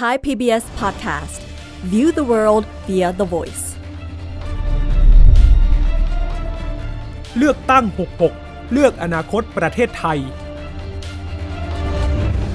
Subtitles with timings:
[0.00, 1.40] Thai PBS Podcast
[1.92, 3.64] View the world via the voice
[7.38, 7.84] เลือกตั้ง
[8.28, 10.18] 66 เลือกอนาคตประเทศไทย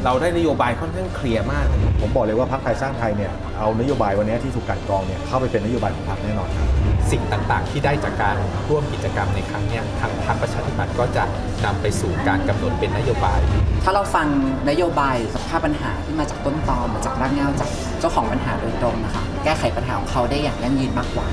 [0.03, 1.65] เราได้นโยบายค่อนข้างเคลียร์มาก
[2.01, 6.69] ผมบอกเลยว่าพรรคไทยสร้างไทยเนี่ยเอานโยบายวันนี้ที่ถูกกลันกรองเนี่ยเข้าไปเป็นนโยบายของพรรคแน่นอนครับ
[7.11, 8.35] สิ่งต่างๆ ที่ได้จากการ
[8.69, 11.23] ร่วมกิจกรรมในครั้งเนี้ยทางพรรคประชาธิปัตย์ก็จะ
[11.65, 13.39] นำไปสู่การกำหนดเป็นนโยบาย
[13.83, 14.27] ถ้าเราฟัง
[14.69, 17.69] นโยบายสภาพปัญหาที่มาจากต้นตอมาจากรากเหง้าจาก
[17.99, 21.27] เจ้าของปัญหาโดยตรงนะคะแก้ไขปัญหาของเขาได้อย่างยั่งยืนมากกว่า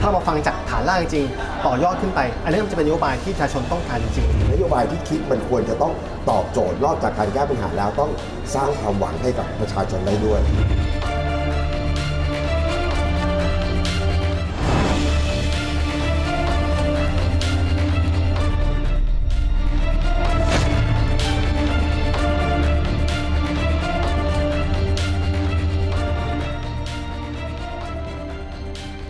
[0.00, 1.26] ถ้ามาฟังจากฐานล่างจริง
[1.66, 5.92] ต่อยอดขึ้นไป อันนี้มันจะเป็นนโยบายที่ประชาชนต้องการจริงนโยบายที่คิดมันควรจะต้อง
[6.30, 8.10] ตอบโจทย์นอกจากการแก้ปัญหาแล้วต้อง
[8.54, 10.40] สร้างความหวังให้กับประชาชนได้ด้วย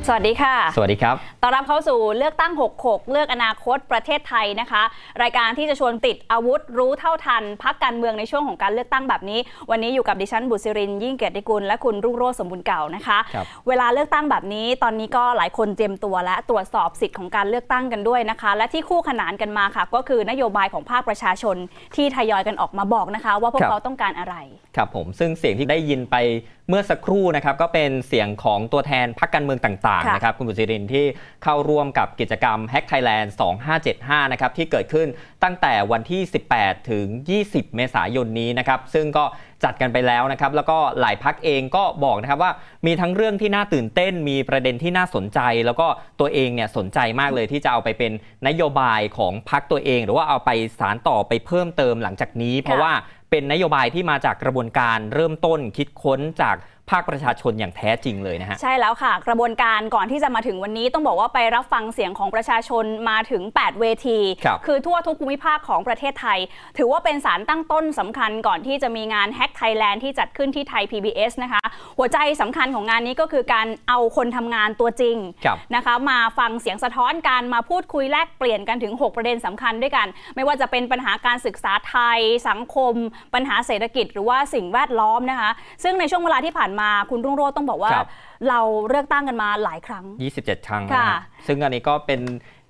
[0.07, 4.83] สวัสดีค่ะ สวัสดีครับ ต้อนรับเข้าสู่เลือกตั้ง 66 เลือกอนาคตประเทศไทยนะคะ
[5.23, 9.39] รายการที่จะชวนติดอาวุธรู้เท่าทันพักการเมืองในช่วงของการเลือกตั้งแบบนี้
[9.71, 21.57] วันนี้อยู่กับดิฉันบุษรินยิ่งเกียรติกุลและคุณรุ่งโรจน์สมบูรณ์เก่านะคะครับเวลาเลือกตั้งแบบนี้ ตอนนี้ก็หลายคนเตรียมตัวและตรวจสอบสิทธิ์ของการเลือกตั้งกันด้วยนะคะ และที่คู่ขนานกันมาค่ะ ก็คือนโยบายของภาคประชาชน
[21.97, 24.37] ที่ทยอยกันออกมาบอกนะคะ ว่าพวกเขาต้องการอะไร
[24.77, 26.17] ครับผมซึ่งเสียงที่ได้ยินไป
[26.69, 31.05] เมื่อสักครู่นะครับก็เป็นเสียงของตัวแทนพรรคการเมืองต่างค่ะๆนะครับคุณบุษรินที่
[31.45, 33.29] เข้าร่วมกับกิจกรรม Hack Thailand
[33.81, 35.09] 2575นะครับที่เกิดขึ้น
[35.45, 36.23] ตั้งแต่วันที่
[36.55, 37.07] 18 ถึง
[37.43, 39.25] 20 เมษายนนี้นะครับซึ่งก็
[39.65, 42.53] จัดกันไปแล้วนะครับแล้วก็หลายพักเองก็บอกนะครับว่า
[42.87, 45.87] มีทั้งเรื่องที่น่าตื่นเต้น มีประเด็นที่น่าสนใจ แล้วก็
[46.21, 48.13] ตัวเองเนี่ยสนใจมากเลยที่จะเอาไปเป็น
[48.47, 52.93] นโยบายของพักตัวเอง หรือว่าเอาไปสารต่อไปเพิ่มเติมหลังจากนี้ เพราะว่า
[53.31, 56.57] เป็นนโยบายที่มาจากกระบวนการเริ่มต้นคิดค้นจาก
[56.91, 66.39] ภาคประชาชนอย่างแท้จริงเลยนะฮะใช่แล้วค่ะ กระบวนการก่อนที่จะมาถึงวันนี้ต้องบอกว่าไปรับฟังเสียงของประชาชนมาถึง 8 เวทีครับอทั่วทุกภูมิภาคของประเทศไทย
[66.79, 71.63] ถือว่าเป็นสารตั้งต้นสำคัญก่อนที่จะมีงาน Hack Thailand ที่จัดขึ้นที่ไทย PBS นะคะ
[71.99, 82.95] หัวใจสำคัญของงานนี้ก็คือการเอาคนทำงานตัวจริงครับนะคะมาฟังเสียงสะท้อนการมาพูดคุยแลกเปลี่ยนกันถึง 6 ประเด็นสำคัญด้วยกัน ไม่ว่าจะเป็นปัญหาการศึกษาไทย สังคม
[83.35, 85.51] ปัญหาเศรษฐกิจ หรือว่าสิ่งแวดล้อมนะคะ
[85.83, 88.09] ซึ่งในช่วงเวลาที่ผ่านมาคุณรุ่งโรจน์ต้องบอกว่า ครับ
[88.49, 90.05] เราเลือกตั้งกันมาหลายครั้ง
[90.37, 92.21] 27 ครั้งค่ะนะฮะซึ่งอันนี้ก็เป็น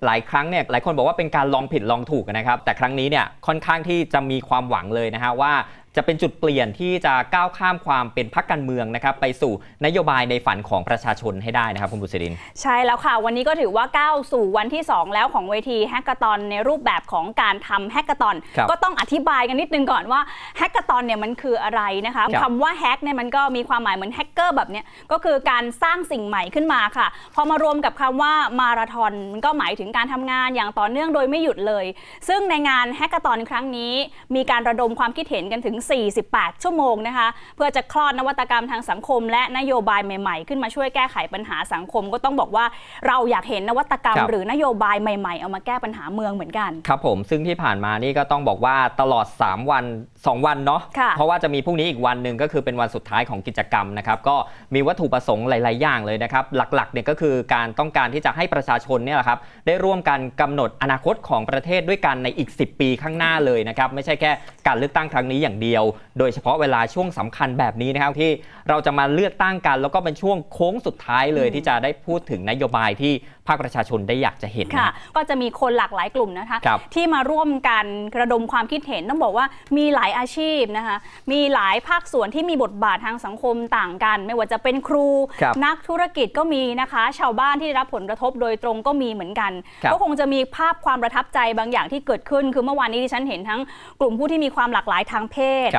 [0.04, 5.52] หลายครั้งเนี่ยหลายคนบอกว่าเป็นการลองผิดลองถูกนะครับ แต่ครั้งนี้เนี่ยค่อนข้างที่จะมีความหวังเลยนะฮะว่า
[5.96, 9.52] จะเป็นจุดเปลี่ยนที่จะก้าวข้ามความเป็นพรรคการเมืองนะครับไปสู่
[9.84, 20.20] นโยบายในฝันของประชาชนให้ได้นะครับคุณบุษริน ใช่แล้วค่ะ วันนี้ก็ถือว่าก้าวสู่วันที่ 2 แล้วของเวทีแฮกเกอร์ตอนในรูปแบบของการทำแฮกเกอร์ตอนครับก็ต้องอธิบายกันนิดนึงก่อนว่า
[20.58, 31.84] Hackathon เนี่ยมันคืออะไรนะคะครับคำว่า hack เนี่ยมันก็มีความหมายเหมือนแฮกเกอร์แบบเนี้ยก็คือการสร้างสิ่งใหม่ขึ้นมาค่ะ พอมารวมกับคำว่ามาราธอนมันก็หมายถึงการทำงานอย่างต่อเนื่องโดยไม่หยุดเลย
[32.28, 33.92] ซึ่งในงาน Hackathon ครั้งนี้
[34.34, 35.76] มีการระดมความคิดเห็นกันถึง
[36.22, 42.64] 48 ชั่วโมงนะคะ เพื่อจะคลอดนวัตกรรมทางสังคม และนโยบายใหม่ๆ ขึ้นมาช่วยแก้ไขปัญหาสังคม ก็ต้องบอกว่า
[43.06, 49.84] เราอยากเห็นนวัตกรรมครับหรือนโยบายใหม่ๆ เอามาแก้ปัญหาเมืองเหมือนกัน ครับผมซึ่งที่ผ่านมานี่ก็ต้องบอกว่าตลอด 3 วัน
[50.26, 54.36] 2 วันเนาะค่ะเพราะว่าจะมีพรุ่งนี้อีกวันหนึ่งก็คือเป็นวันสุดท้ายของกิจกรรมนะครับก็
[54.74, 64.30] มีวัตถุประสงค์หลาย ๆ อย่างเลยนะครับหลักๆเนี่ยก็คือการต้องการที่จะให้ประชาชนเนี่ยแหละครับได้ร่วมกันกำหนดอนาคตของประเทศด้วยกันในอีก 10 ปีข้างหน้าเลยนะครับไม่ใช่แค่
[64.66, 65.84] การเลือกตั้งครั้งนี้อย่างเดียว
[66.18, 68.30] โดยเฉพาะเวลาช่วงสำคัญแบบนี้นะครับที่
[68.68, 73.12] เราจะมาเลือกตั้งกัน แล้วก็เป็นช่วงโค้งสุดท้ายเลยอืมที่จะได้พูดถึงนโยบายที่
[73.46, 77.84] ภาคประชาชนได้อยากจะเห็นค่ะนะก็จะมีคนหลากหลายกลุ่มนะคะครับที่มาร่วมกัน
[78.20, 79.46] ระดมความคิดเห็นต้องบอกว่า
[79.76, 80.96] มีหลายอาชีพนะคะ
[81.32, 85.06] มีหลายภาคส่วนที่มีบทบาททางสังคมต่างกัน ไม่ว่าจะเป็นครู
[85.42, 89.52] ครับนักธุรกิจก็มีนะคะ ชาวบ้านที่ได้รับผลกระทบโดยตรงก็มีเหมือนกัน
[89.82, 93.60] ครับก็คงจะมีภาพความประทับใจบางอย่างที่เกิดขึ้น คือเมื่อวานนี้ที่ฉันเห็นทั้ง
[94.00, 95.36] กลุ่มผู้ที่มีความหลากหลายทางเพ
[95.68, 95.70] ศ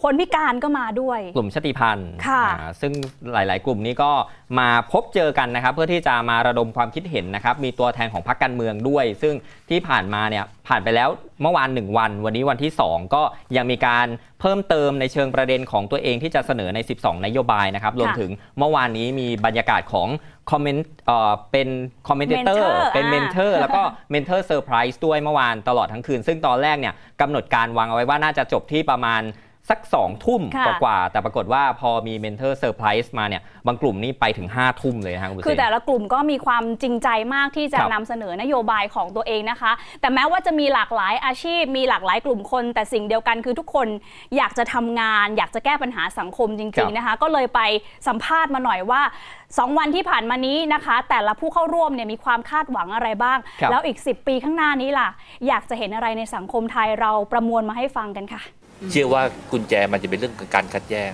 [0.00, 2.92] ครับคนพิการก็มาด้วย กลุ่มชาติพันธุ์ค่ะอ่าซึ่ง
[3.32, 4.10] หลาย ๆ กลุ่มนี้ก็
[4.58, 9.34] มาพบเจอกันนะครับ เพื่อที่จะมาระดมความคิดเห็นนะครับ มีตัวแทนของพรรคการเมืองด้วย ซึ่ง
[9.70, 11.08] ที่ผ่านมาเนี่ยผ่านไปแล้ว
[11.42, 13.22] เมื่อวาน 1 วัน วันนี้วันที่ 2 ก็
[13.56, 14.06] ยังมีการ
[14.40, 20.08] เพิ่มเติมในเชิงประเด็นของตัวเองที่จะเสนอใน 12 นโยบายนะครับ รวมถึงเมื่อวานนี้มีบรรยากาศของ
[20.50, 21.68] คอมเมนต์เอ่อเป็น
[22.08, 29.22] คอมเมนเตอ Mentor ร์ เป็นอ่า mentor แล้วก็ mentor surprise ด้วยเมื่อวานตลอดทั้งคืน ซึ่งตอนแรกเนี่ยกำหนดการวางเอาไว้ว่าน่าจะจบที่ประมาณ
[29.70, 43.88] สัก2องทุ่มค่ะกว่าๆแต่ปรากฏว่าพอมี mentor surprise มาเนี่ยบางกลุ่มนี่ไปถึง5้าทุ่มเลยนะฮะคุณผู้ชคือมแต่ละกลุ่มก็มีความจริงใจมากที่จะครับนำเสนอนโยบายของตัวเองนะคะ แต่แม้ว่าจะมีหลากหลายอาชีพ มีหลากหลายกลุ่มคน แต่สิ่งเดียวกันคือทุกคน
[44.36, 47.60] อยากจะทำงาน อยากจะแก้ปัญหาสังคมจริงๆครับนะคะ ก็เลยไป
[48.08, 49.02] สัมภาษณ์มาหน่อยว่า
[49.40, 55.08] 2 วันที่ผ่านมานี้นะคะ แต่ละผู้เข้าร่วมเนี่ยมีความคาดหวังอะไรบ้างครับแล้วอีก 10 ปีข้างหน้านี้ล่ะ
[55.46, 58.42] อยากจะเห็นอะไรในสังคมไทยเราประมวลมาให้ฟังกันค่ะ
[58.90, 59.22] เชื่อว่า
[59.52, 61.12] กุญแจมันจะเป็นเรื่องของการคัดแยก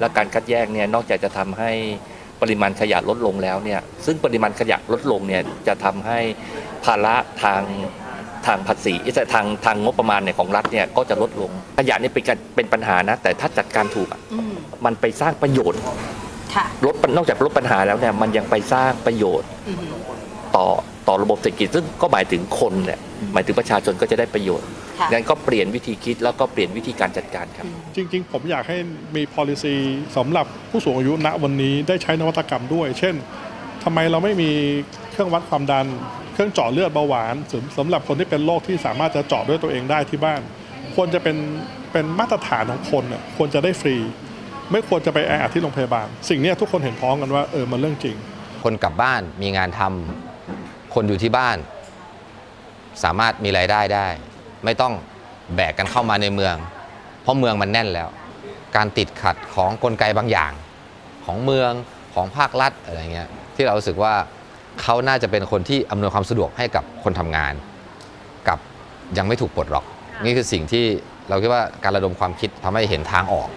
[0.00, 1.70] และการคัดแยกเนี่ยนอกจากจะทำให้
[2.42, 6.18] ปริมาณขยะลดลงแล้วเนี่ยซึ่งปริมาณขยะลดลงเนี่ยจะทำให้
[6.84, 7.62] ภาระทาง
[8.46, 14.20] ทางภาษีเอ้ยแต่ทางทางงบประมาณเนี่ยของรัฐเนี่ยก็จะลดลงขยะนี่เป็นการเป็นปัญหานะ แต่ถ้าจัดการถูกอะ
[14.84, 15.80] มันไปสร้างประโยชน์
[16.54, 19.48] ค่ะลดนอกจากลดปัญหาแล้วเนี่ยมันยังไปสร้างประโยชน์
[20.56, 20.66] ต่อ
[21.08, 23.00] ต่อระบบเศรษฐกิจซึ่งก็หมายถึงคนเนี่ย
[23.32, 27.66] หมายถึงประชาชนก็จะได้ประโยชน์ค่ะ งั้นก็เปลี่ยนวิธีคิดแล้วก็เปลี่ยนวิธีการจัดการครับ
[27.96, 28.78] จริง ๆ ผมอยากให้
[29.16, 29.74] มี policy
[30.16, 33.14] สำหรับผู้สูงอายุณวันนี้ได้ใช้นวัตกรรมด้วย เช่น
[33.84, 34.50] ทำไมเราไม่มี
[35.12, 35.86] เครื่องวัดความดัน
[36.32, 40.40] เครื่องเจาะเลือดเบาหวานสำสำหรับคนที่เป็นโรคที่สามารถจะเจาะด้วยตัวเองได้ที่บ้าน
[40.94, 41.36] ควรจะเป็น
[41.92, 43.96] เป็นมาตรฐานของคนน่ะควรจะได้ฟรี
[44.72, 48.16] ไม่ควรจะไปแออัดที่โรงพยาบาล สิ่งเนี้ยทุกคนเห็นพ้องกันว่าเออมันเรื่องจริง
[48.62, 51.56] คนกลับบ้านมีงานทำคนอยู่ที่บ้าน
[53.04, 54.08] สามารถมีรายได้ได้
[54.64, 54.92] ไม่ต้อง
[55.54, 56.54] แบกกันเข้ามาในเมือง
[57.22, 58.08] เพราะเมืองมันแน่นแล้ว
[58.76, 60.52] การติดขัดของกลไกบางอย่าง
[61.24, 61.72] ของเมือง
[62.14, 64.14] ของภาครัฐอะไรเงี้ยที่เรารู้สึกว่า
[64.82, 67.54] เขาน่าจะเป็นคนที่อำนวยความสะดวกให้กับคนทำงาน
[68.48, 68.58] กับ
[69.18, 69.84] ยังไม่ถูกปลดล็อก
[70.24, 70.84] นี่คือสิ่งที่
[71.28, 73.48] เราคิดว่าการระดมความคิดทำให้เห็นทางออก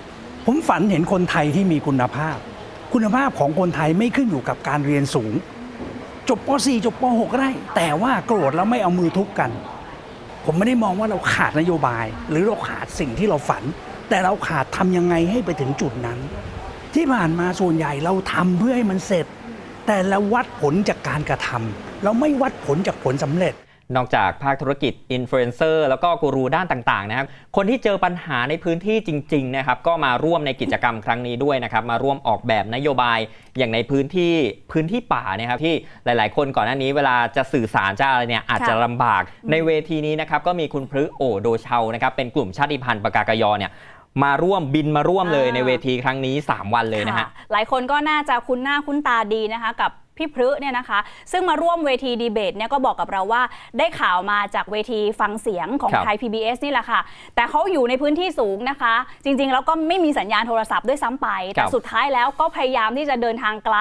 [0.45, 2.37] ผมฝันเห็นคนไทยที่มีคุณภาพ
[2.93, 5.33] คุณภาพของคนไทยไม่ขึ้นอยู่กับการเรียนสูง
[6.29, 9.49] จบป .4 จบป .6 ก็ได้ แต่ว่าโกรธแล้วไม่เอามือทุบกัน
[10.45, 13.63] ผมไม่ได้มองว่าเราขาดนโยบาย หรือเราขาดสิ่งที่เราฝัน
[14.09, 16.19] แต่เราขาดทำยังไงให้ไปถึงจุดนั้น
[16.95, 19.25] ที่ผ่านมาส่วนใหญ่เราทำเพื่อให้มันเสร็จ
[19.87, 23.53] แต่เราวัดผลจากการกระทำเราไม่วัดผลจากผลสำเร็จ
[23.95, 33.19] นอกจากภาคธุรกิจอินฟลูเอนเซอร์แล้วก็กูรูด้านต่างๆนะครับคนที่เจอปัญหาในพื้นที่จริงๆนะครับก็มาร่วมในกิจกรรมครั้งนี้ด้วยนะครับมาร่วมออกแบบนโยบาย
[33.57, 34.33] อย่างในพื้นที่
[34.71, 35.73] พื้นที่ป่าเนะครับที่
[36.05, 39.21] หลายๆ คนก่อนหน้านี้เวลาจะสื่อสารจะอะไรเนี่ยอาจจะลำบาก
[39.51, 43.71] ในเวทีนี้นะครับก็มีคุณพฤโอโดเชานะครับเป็นกลุ่มชาติพันธุ์ปากากยอเนี่ย
[44.23, 49.91] มาร่วมบินมาร่วมเลยอ่าในเวทีครั้งนี้ 3 วันเลยนะฮะค่ะหลายคนก็น่าจะคุ้นหน้าคุ้นตาดีนะคะกับ
[50.21, 50.99] พี่พฤเนี่ยนะคะ
[51.31, 53.41] ซึ่งมาร่วมเวทีดีเบตเนี่ยก็บอกกับเราว่า
[53.77, 56.99] ได้ข่าวมาจากเวทีฟังเสียงของครับไทย PBS นี่แหละค่ะ
[57.35, 63.77] แต่เขาอยู่ในพื้นที่สูงนะคะ จริงๆ แล้วก็ไม่มีสัญญาณโทรศัพท์ด้วยซ้ำไป แต่สุดท้ายแล้วก็พยายามที่จะเดินทางไกล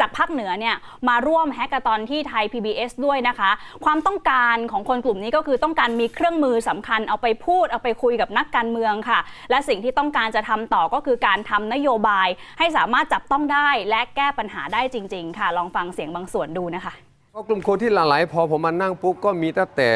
[0.00, 0.76] จากภาคเหนือเนี่ย
[1.08, 3.50] มาร่วมแฮกเกอร์ตอนที่ไทย PBS ด้วยนะคะ
[3.84, 9.18] ความต้องการของคนกลุ่มนี้ก็คือต้องการมีเครื่องมือสำคัญเอาไปพูดเอาไปคุยกับนักการเมืองค่ะ
[9.50, 12.28] และสิ่งที่ต้องการจะทำต่อก็คือการทำนโยบาย
[12.58, 16.94] ให้สามารถจับต้องได้และแก้ปัญหาได้จริง ๆ ค่ะลองฟังเสียงบางส่วนดูนะคะ
[17.34, 19.88] ก็กลุ่มคนที่หลั่งไหลพอผมมานั่งปุ๊บก็มีตั้งแต่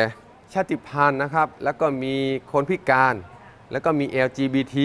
[0.52, 2.14] ชาติพันธุ์นะครับ แล้วก็มี
[2.52, 3.14] คนพิการ
[3.72, 4.76] แล้วก็มี LGBT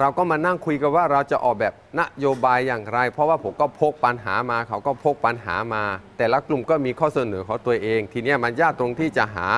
[0.00, 5.82] เราก็มานั่งคุยกันว่าเราจะออกแบบนโยบายอย่างไร เพราะว่าผมก็พกปัญหามา เขาก็พกปัญหามา
[6.18, 9.48] แต่ละกลุ่มก็มีข้อเสนอของตัวเอง ทีนี้มันยากตรงที่จะหา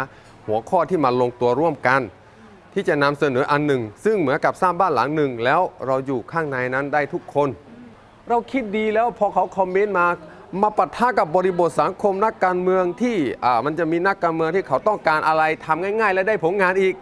[0.46, 2.00] หัวข้อที่มาลงตัวร่วมกัน
[2.74, 7.48] ที่จะนำเสนออันหนึ่ง ซึ่งเหมือนกับสร้างบ้านหลังหนึ่ง แล้วเราอยู่ข้างในนั้นได้ทุกคน
[8.28, 10.06] เราคิดดีแล้วพอเขาคอมเมนต์มา
[10.60, 13.16] มาปะทะกับบริบทสังคมนักการเมืองที่
[13.64, 16.94] มันจะมีนักการเมืองที่เขาต้องการอะไรทำง่าย ๆ และได้ผลงานอีก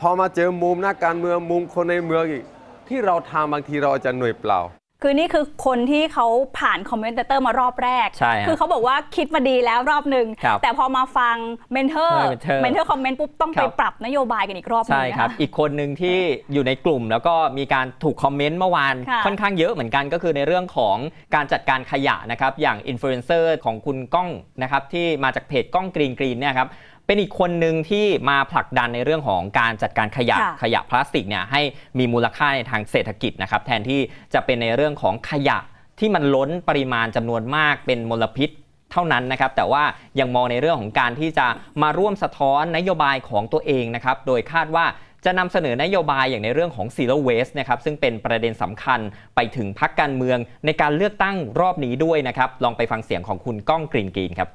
[0.00, 2.44] พอมาเจอมุมนักการเมืองมุมคนในเมืองอีก
[2.88, 4.60] ที่เราทำบางทีเราจะเหนื่อยเปล่า
[5.06, 6.26] คือนี่คือคนที่เขา
[6.58, 11.36] ผ่าน commentator มารอบแรก ใช่ฮะคือเขาบอกว่าคิดมาดีแล้วรอบหนึ่ง ครับแต่พอมาฟัง
[11.72, 16.18] เมนเทอร์ใช่ mentor เมนเทอร์คอมเมนต์ปุ๊บต้องครัไปบ ปรับนโยบายกันอีกรอบหนึงใช่นะ ครับ อีกคนหนึ่งที่
[16.52, 20.96] อยู่ในกลุ่มแล้วก็มีการถูกคอมเมนต์เมื่อวานค่ะค่อนข้างเยอะเหมือนกันก็คือในเรื่องของ
[21.34, 24.30] การจัดการขยะนะครับ อย่างอินฟลูเอนเซอร์ของคุณก้อง
[24.62, 26.70] นะครับที่มาจากเพจก้องกรีนกรีนเนี่ยครับ
[27.06, 31.62] เป็นอีกคนหนึ่งที่มาผลักดันในเรื่องของการจัดการขยะค่ะขยะพลาสติกเนี่ยให้
[31.98, 34.00] มีมูลค่าในทางเศรษฐกิจนะครับแทนที่
[34.34, 35.58] จะเป็นในเรื่องของขยะ
[35.98, 38.50] ที่มันล้นปริมาณจำนวนมากเป็นมลพิษ
[38.92, 39.84] เท่านั้นนะครับแต่ว่า
[40.20, 41.46] ยังมองในเรื่องของการที่จะ
[41.82, 44.86] มาร่วมสะท้อนนโยบายของตัวเองนะครับโดยคาดว่า
[45.24, 49.00] จะนำเสนอนโยบายอย่างในเรื่องของ zero waste นะครับซึ่งเป็นประเด็นสำคัญ
[49.34, 54.48] ไปถึงพักการเมืองในการเลือกตั้งรอบนี้ด้วยนะครับลองไปฟังเสียงของคุณก้องกรีนกรีนครับ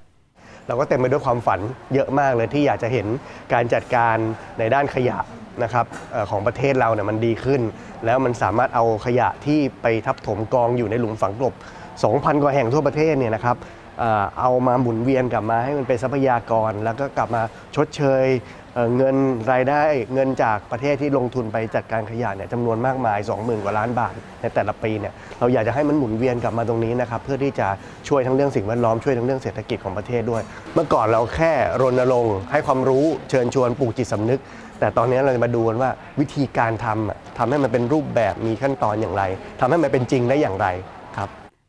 [0.69, 1.59] เราก็เต็มไปด้วยความฝัน
[1.93, 3.07] เยอะมากเลยที่อยากจะเห็น
[3.53, 4.15] การจัดการ
[4.59, 5.17] ในด้านขยะ
[5.63, 5.85] นะครับ
[6.29, 7.61] ของประเทศเราเนี่ยมันดีขึ้น
[8.05, 11.53] แล้วมันสามารถเอาขยะที่ไปทับถมกองอยู่ในหลุมฝังกลบ
[11.97, 13.57] 2,000 กว่าแห่งทั่วประเทศเนี่ยนะครับ
[13.99, 17.41] เอ่อเอามาหมุนเวียนกลับมาให้มันเป็นทรัพยากร แล้วก็กลับมา
[17.75, 18.25] ชดเชย
[18.97, 19.15] เงิน
[19.51, 19.83] รายได้
[20.13, 27.67] เงินจากประเทศที่ลงทุนไปจัดการขยะเนี่ยจำนวนมากมาย 20,000 กว่าล้านบาทในแต่ละปีเนี่ยเราอยากจะให้มันหมุนเวียนกลับมาตรงนี้นะครับเพื่อที่จะ
[28.07, 30.41] ช่วยทั้งเรื่องสิ่งแวดล้อมช่วยทั้งเรื่องเศรษฐกิจของประเทศด้วย
[30.73, 34.39] เมื่อก่อนเราแค่รณรงค์ให้ความรู้เชิญชวนปลูกจิตสำนึก
[34.79, 39.23] แต่ตอนนี้เราจะมาดูกันว่าวิธีการทำทำให้มันเป็นรูปแบบมีขั้นตอนอย่างไร
[39.59, 40.67] ทำให้มันเป็นจริงได้อย่างไร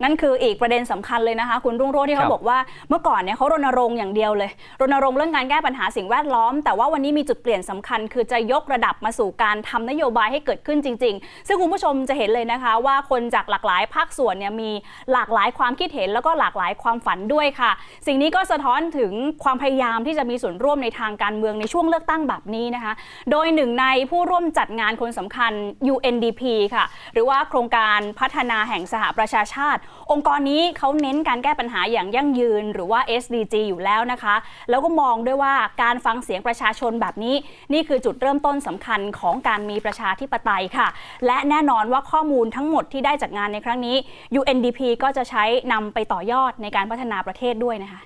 [0.02, 14.70] นั่นคืออีกประเด็นสำคัญเลยนะคะ คุณรุ่งโรจน์ที่คเขารับบอกว่าเมื่อก่อนเนี่ยเขารณรงค์อย่างเดียวเลย รณรงค์เรื่องการแก้ปัญหาสิ่งแวดล้อม แต่ว่าวันนี้มีจุดเปลี่ยนสำคัญ คือจะยกระดับมาสู่การทำนโยบายให้เกิดขึ้นจริง ๆ ซึ่งคุณผู้ชมจะเห็นเลยนะคะ ว่าคนจากหลากหลายภาคส่วนเนี่ยมี
[15.12, 17.70] หลากหลายความคิดเห็นแล้วก็หลากหลายความฝันด้วยค่ะ
[18.06, 19.12] สิ่งนี้ก็สะท้อนถึง
[19.44, 22.92] ความพยายามที่จะมีส่วนร่วมในทางการเมืองในช่วงเลือกตั้งแบบนี้นะคะ
[23.30, 25.52] โดยหนึ่งในผู้ร่วมจัดงานคนสำคัญ
[25.92, 26.42] UNDP
[26.74, 29.80] ค่ะ หรือว่าโครงการพัฒนาแห่งสหประชาชาติ
[30.12, 34.34] องค์กรนี้เขาเน้นการแก้ปัญหาอย่างยั่งยืนหรือว่า SDG อยู่แล้วนะคะ
[34.70, 37.34] แล้วก็มองด้วยว่าการฟังเสียงประชาชนแบบนี้
[37.72, 40.88] นี่คือจุดเริ่มต้นสำคัญของการมีประชาธิปไตยค่ะ
[41.26, 43.96] และแน่นอนว่าข้อมูลทั้งหมดที่ได้จากงานในครั้งนี้
[44.40, 48.00] UNDP ก็จะใช้นำไปต่อยอดในการพัฒนาประเทศด้วยนะคะ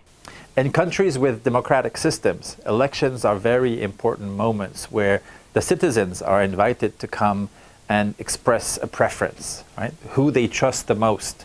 [0.57, 5.17] In countries with democratic systems, elections are very important moments where
[5.57, 7.49] the citizens are invited to come
[7.89, 9.95] and express a preference, right?
[10.11, 11.45] Who they trust the most.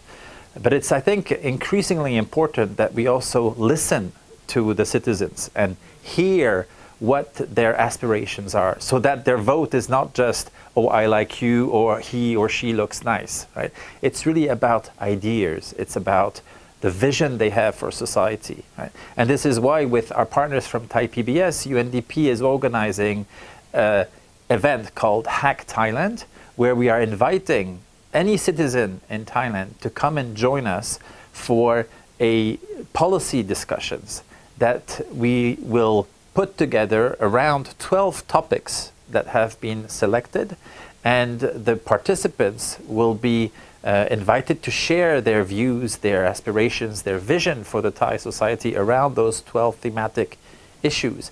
[0.62, 4.12] But it's, I think, increasingly important that we also listen
[4.48, 6.68] to the citizens and hear
[7.00, 11.70] what their aspirations are so that their vote is not just, oh, I like you,
[11.70, 13.72] or he or she looks nice, right?
[14.02, 15.74] It's really about ideas.
[15.78, 16.42] It's about
[16.82, 18.64] the vision they have for society.
[18.78, 18.92] Right?
[19.16, 23.26] And this is why, with our partners from Thai PBS, UNDP is organizing
[23.74, 24.08] an
[24.50, 26.26] event called Hack Thailand,
[26.56, 27.80] where we are inviting
[28.14, 31.00] any citizen in Thailand to come and join us
[31.32, 31.88] for
[32.20, 32.58] a
[32.94, 34.24] policy discussions
[34.58, 40.58] that we will put together around 12 topics that have been selected
[41.04, 43.52] and the participants will be
[43.84, 49.16] uh, invited to share their views, their aspirations, their vision for the Thai society around
[49.16, 50.38] those 12 thematic
[50.84, 51.32] issues.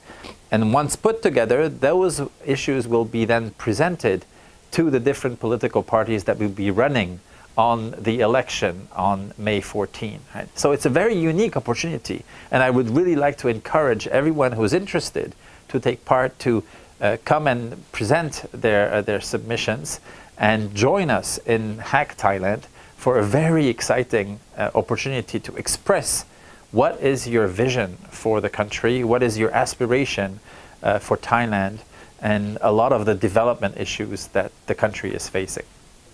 [0.49, 4.25] And once put together, those issues will be then presented
[4.77, 7.19] to the different political parties that will be running
[7.57, 10.19] on the election on May 14.
[10.35, 10.47] Right?
[10.55, 14.73] So it's a very unique opportunity, and I would really like to encourage everyone who's
[14.73, 15.33] interested
[15.69, 16.63] to take part to
[17.01, 19.99] uh, come and present their, uh, their submissions
[20.37, 22.65] and join us in Hack Thailand
[22.95, 26.23] for a very exciting uh, opportunity to express
[26.71, 30.39] what is your vision for the country, what is your aspiration
[30.83, 31.79] uh, for Thailand,
[32.21, 35.67] and a lot of the development issues that the country is facing.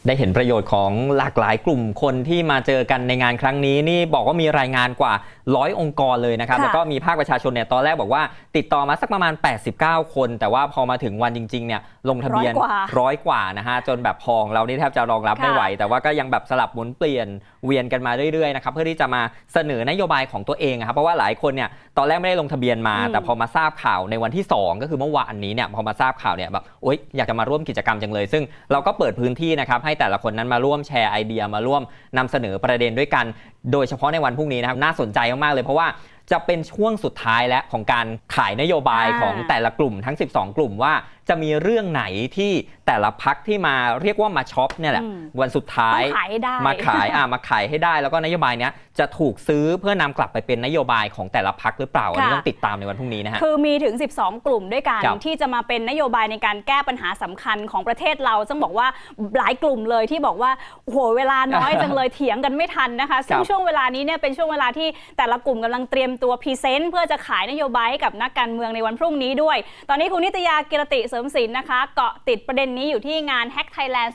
[0.07, 5.13] ได้เห็นประโยชน์ของหลากหลายกลุ่มคนที่มาเจอกันในงานครั้งนี้นี่บอกว่ามีรายงานกว่า
[5.56, 8.24] ร้อยองค์กรเลยนะครับค่ะแล้วก็มีภาคประชาชนเนี่ยตอนแรกบอกว่า
[8.56, 9.34] ติดต่อมาสักประมาณ
[9.74, 17.28] 89 คน แต่ว่าพอมาถึงวันจริงๆเนี่ยลงทะเบียนร้อยกว่าร้อยกว่านะฮะจนแบบพองเรานี่แทบจะรองรับค่ะไม่ไหว แต่ว่าก็ยังแบบสลับหมุนเปลี่ยน
[17.66, 19.22] เวียนกันมาเรื่อยๆนะครับเพื่อที่จะมา
[19.54, 31.82] เสนอนโยบายของตัวเองอะครับเพราะว่าหลายคนเนี่ยตอนแรกไม่ได้ลงทะเบียนมาอืมแต่พอมาทราบข่าวในวันที่ 2 ก็คือเมื่อวานนี้เนี่ยพอมาทราบข่าวเนี่ยแบบโอ๊ยอยากจะมาร่วมกิจกรรมจังเลย ซึ่งเราก็เปิดพื้นที่นะครับให้แต่ละคนนั้นมาร่วมแชร์ไอเดียมาร่วม
[32.18, 33.26] นำเสนอประเด็นด้วยกัน
[33.72, 35.88] โดยเฉพาะในวันพรุ่งนี้นะครับน่าสนใจมากๆเลยเพราะว่า
[36.32, 40.94] จะเป็นช่วงสุดท้ายและของการขายนโยบายอ่าของแต่ละกลุ่มทั้ง 12 กลุ่มว่า
[41.30, 42.03] จะมีเรื่องไหน
[42.38, 42.51] ที่
[42.88, 58.88] แต่ละพักที่มาเรียกว่ามาช็อปเนี่ยแหละอืมวันสุดท้ายต้องขายให้ได้มาขายอะมาขายให้ได้ แล้วก็นโยบายเนี้ยจะถูกซื้อเพื่อนำกลับไปเป็นนโยบายของแต่ละพักหรือเปล่าอันนี้ค่ะต้องติดตามในวันพรุ่งนี้นะฮะคือมีถึง 12 กลุ่มด้วยกันครับที่จะมาเป็นนโยบายในการแก้ปัญหาสำคัญของประเทศเราต้องบอกว่า
[59.38, 60.51] หลายกลุ่มเลยที่บอกว่า
[60.84, 64.88] โอ้โหเวลาน้อยจังเลยเถียงกันไม่ทันนะคะซึ่งครับช่วงเวลานี้เนี่ยเป็นช่วงเวลาที่
[65.18, 69.58] แต่ละกลุ่มกำลังเตรียมตัว present เพื่อจะขายนโยบายให้กับนักการเมืองในวันพรุ่งนี้ด้วย
[69.89, 74.12] ตอนนี้คุณนิตยากิรติเสริมศิลป์นะคะ เกาะติดประเด็นนี้อยู่ที่งาน Hack Thailand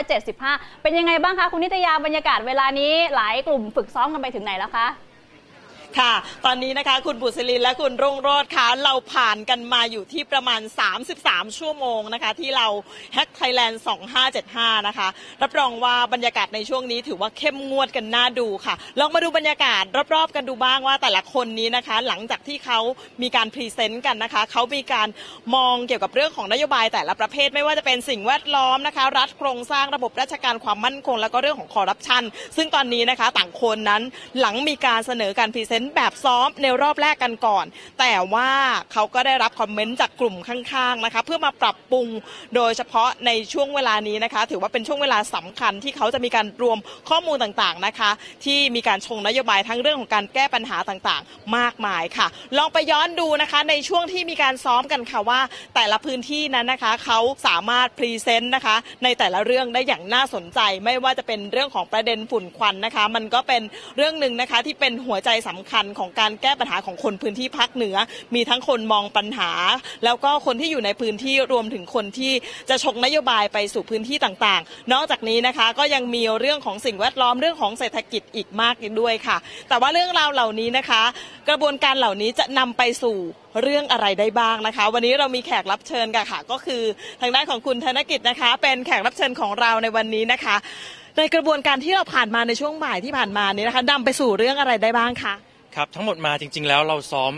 [0.00, 4.86] 2575 เป็นยังไงบ้างคะ คุณนิตยาบรรยากาศเวลานี้หลายกลุ่มฝึกซ้อมกันไปถึงไหนแล้วคะ
[5.98, 6.14] ค่ะ
[6.46, 10.60] ตอนนี้นะคะคุณบุษรินและคุณรุ่งโรจน์คะเราผ่านกันมาอยู่ที่ประมาณ
[11.08, 12.66] 33 ชั่วโมงนะคะ ที่เรา
[13.14, 13.82] Hack Thailand
[14.34, 15.08] 2575 นะคะ
[15.42, 19.82] รับรองว่าบรรยากาศในช่วงนี้ถือว่าเข้มงวดกันน่าดูค่ะ ลองมาดูบรรยากาศ
[20.14, 22.78] รอบๆกันดูบ้างว่าแต่ละคนนี้นะคะ หลังจากที่เขา
[23.22, 25.08] มีการ present กันนะคะ เขามีการ
[25.54, 32.22] มองเกี่ยวกับเรื่องของนโยบายแต่ละประเภทไม่ว่าจะเป็นสิ่งแวดล้อมนะคะ รัฐโครงสร้างระบบราชการความมั่นคง แล้วก็เรื่องของคอร์รัปชัน
[32.56, 34.02] ซึ่งตอนนี้นะคะต่างคนนั้น
[34.40, 37.66] หลังมีการเสนอการ present แบบซ้อมในรอบแรกกันก่อน
[38.00, 38.50] แต่ว่า
[38.92, 42.06] เขาก็ได้รับ comment จากกลุ่มข้างๆนะคะ เพื่อมาปรับปรุง
[42.54, 48.10] โดยเฉพาะในช่วงเวลานี้นะคะ ถือว่าเป็นช่วงเวลาสำคัญที่เขาจะมีการรวมข้อมูลต่างๆนะคะ
[48.44, 52.26] ที่มีการชงนโยบายทั้งเรื่องของการแก้ปัญหาต่างๆ มากมายค่ะ
[52.58, 55.40] ลองไปย้อนดูนะคะ ในช่วงที่มีการซ้อมกันค่ะว่า
[55.74, 63.62] แต่ละพื้นที่นั้นนะคะเขาสามารถพรีเซนต์นะคะ ในแต่ละเรื่องได้อย่างน่าสนใจ ไม่ว่าจะเป็นเรื่องของประเด็นฝุ่นควันนะคะ มันก็เป็น
[63.96, 67.96] เรื่องหนึ่งนะคะที่เป็นหัวใจสำคัญของการแก้ปัญหาของคนพื้นที่ภาคเหนือ
[68.34, 69.50] มีทั้งคนมองปัญหา
[70.04, 72.32] แล้วก็คนที่อยู่ในพื้นที่รวมถึงคนที่
[72.68, 79.36] จะชงนโยบายไปสู่พื้นที่ต่างๆ นอกจากนี้นะคะก็ยังมีเรื่องของสิ่งแวดล้อมเรื่องของเศรษฐกิจอีกมากด้วยค่ะ
[79.68, 81.02] แต่ว่าเรื่องราวเหล่านี้นะคะ
[81.48, 83.16] กระบวนการเหล่านี้จะนำไปสู่
[83.62, 86.82] เรื่องอะไรได้บ้างนะคะ วันนี้เรามีแขกรับเชิญกันค่ะ ก็คือ
[87.20, 90.56] ทางด้านของคุณธนกิจนะคะ เป็นแขกรับเชิญของเราในวันนี้นะคะ
[91.16, 95.34] ในกระบวนการที่เราผ่านมาในช่วงบ่ายที่ผ่านมานี้นะคะนำไปสู่เรื่องอะไรได้บ้างคะ
[95.76, 97.32] ครับทั้งหมดมาจริง ๆ แล้วเราซ้อม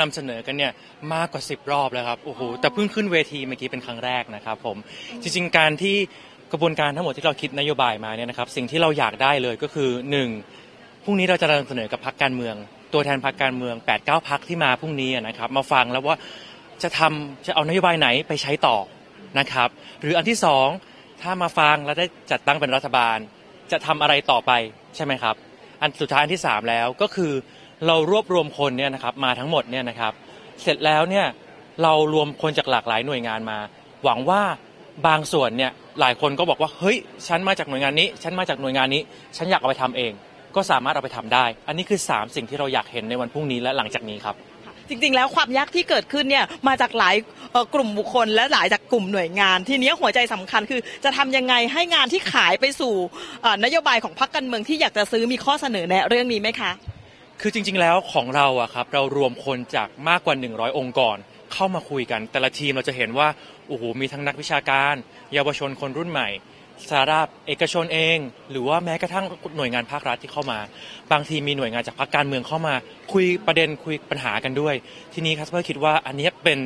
[0.00, 0.72] นำเสนอกันเนี่ย
[1.14, 4.76] มากกว่า 10 รอบแล้วครับโอ้โหแต่เพิ่งขึ้นเวทีเมื่อกี้เป็นครั้งแรกนะครับผม
[5.22, 5.96] จริง ๆ การที่
[6.52, 10.28] กระบวนการทั้งหมดที่เราคิดนโยบายมาเนี่ยนะครับสิ่งที่เราอยากได้เลยก็คือหนึ่ง
[11.04, 12.54] พรุ่งนี้เราจะนำเสนอกับพรรคการเมือง
[12.92, 16.16] ตัวแทนพรรคการเมือง8ปดเก้าพักที่มาพรุ่งนี้นะครับมาฟังแล้วว่า
[16.82, 18.76] จะทำจะเอานโยบายไหนไปใช้ต่อ
[19.38, 19.68] นะครับ
[20.00, 20.68] หรืออันที่สอง
[21.22, 23.18] ถ้ามาฟังแล้วได้จัดตั้งเป็นรัฐบาล
[23.72, 24.52] จะทำอะไรต่อไป
[24.96, 25.36] ใช่ไหมครับ
[25.80, 27.32] อันสุดท้ายอันที่ 3 แล้วก็คือ
[27.86, 30.12] เรารวบรวมคนเนี่ยนะครับมาทั้งหมดเนี่ยนะครับ
[30.62, 31.26] เสร็จแล้วเนี่ย
[31.82, 33.58] เรารวมคนจากหลากหลายหน่วยงานมา
[34.04, 34.42] หวังว่า
[35.06, 36.96] บางส่วนเนี่ยหลายคนก็บอกว่าเฮ้ย
[37.28, 39.02] ฉันมาจากหน่วยงานนี้ ฉันมาจากหน่วยงานนี้
[39.36, 40.12] ฉันอยากเอาไปทำเอง
[40.56, 44.36] ก็สามารถเอาไปทำได้ อันนี้คือ 3 สิ่งที่เราอยากเห็นในวันพรุ่งนี้และหลังจากนี้ครับ
[44.88, 47.16] จริงๆ แล้วความยากที่เกิดขึ้นเนี่ยมาจากหลาย
[47.74, 52.94] กลุ่มบุคคล และหลายจากกลุ่มหน่วยงาน ทีนี้หัวใจสำคัญคือ จะทำยังไงให้งานที่ขายไปสู่
[53.64, 56.70] นโยบายของพรรคการเมืองที่อยากจะซื้อมีข้อเสนอแนะเรื่องนี้ไหมคะ
[57.46, 61.16] คือจริง ๆ แล้วของเราอะครับเรารวมคนจากมากกว่า 100 องค์กร
[61.52, 63.28] เข้ามาคุยกัน แต่ละทีมเราจะเห็นว่า
[63.68, 64.94] โอ้โหมีทั้งนักวิชาการ
[65.34, 66.28] เยาวชนคนรุ่นใหม่
[66.90, 68.18] สาราเอกชนเอง
[68.50, 69.24] หรือว่าแม้กระทั่ง
[69.56, 70.58] หน่วยงานภาครัฐที่เข้ามา
[71.12, 72.74] บางทีมีหน่วยงานจากพรรคการเมืองเข้ามา
[73.12, 74.74] คุยประเด็นคุยปัญหากันด้วย
[75.14, 76.58] ทีนี้ครับเพื่อคิดว่าอันนี้เป็น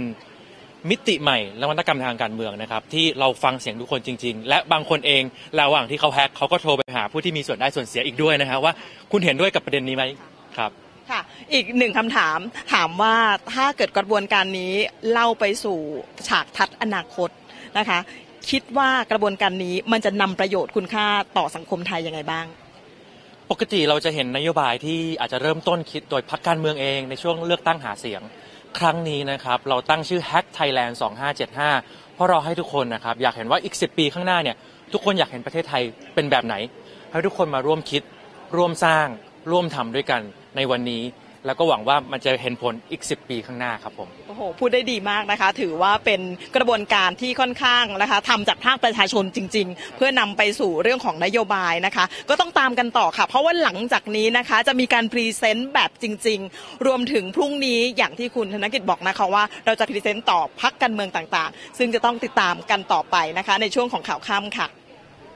[0.91, 5.23] มิติใหม่และนวัตกรรมทางการเมืองนะครับ ที่เราฟังเสียงทุกคนจริง ๆ และบางคนเอง
[5.59, 8.73] ระหว่างที่เขาแฮกเขาก็โทรไปหาผู้ที่มีส่วนได้ส่วนเสียอีกด้วยนะฮะว่า
[9.13, 10.05] คุณเห็นด้วยกับประเด็นนี้ไหม
[10.57, 10.71] ครับ
[11.11, 11.21] ค่ะ
[11.53, 12.39] อีกหนึ่งคำถาม
[12.75, 13.17] ถามว่า
[13.55, 14.73] ถ้าเกิดกระบวนการนี้
[15.11, 15.79] เล่าไปสู่
[16.29, 17.29] ฉากทัศน์อนาคต
[17.79, 17.99] นะคะ
[18.51, 22.47] คิดว่ากระบวนการนี้มันจะนำประโยชน์คุณค่าต่อสังคมไทยยังไงบ้าง
[23.51, 28.23] ปกติเราจะเห็นนโยบายที่อาจจะเริ่มต้นคิดโดยพรรคการเมืองเองในช่วงเลือกตั้งหาเสียง
[28.79, 30.95] ครั้งนี้นะครับเราตั้งชื่อ Hack Thailand
[31.55, 34.57] 2575 เพราะเราให้ทุกคนนะครับอยากเห็นว่าอีก 10 ปีข้างหน้าเนี่ย
[34.93, 35.83] ทุกคนอยากเห็นประเทศไทย
[36.15, 36.55] เป็นแบบไหน
[37.11, 38.03] ให้ทุกคนมาร่วมคิด
[38.57, 39.07] ร่วมสร้าง
[39.51, 40.21] ร่วมทำด้วยกัน
[40.57, 41.05] ในวันนี้
[41.47, 46.21] แล้วก็หวังว่ามันจะเห็นผลอีก 10 ปีข้างหน้าครับผม โอ้โห พูดได้ดีมากนะคะ ถือว่าเป็น
[46.57, 64.69] กระบวนการที่ค่อนข้างนะคะทำจากภาคประชาชนจริง ๆ เพื่อนำไปสู่เรื่องของนโยบายนะคะ ก็ต้องตามกันต่อค่ะ เพราะว่าหลังจากนี้นะคะ จะมีการ present แบบจริง ๆ รวมถึงพรุ่งนี้อย่างที่คุณธนกิจบอกนะคะว่าเราจะ present ต่อพรรคการเมืองต่างๆ ซึ่งจะต้องติดตามกันต่อไปนะคะ ในช่วงของข่าวค่ำค่ะ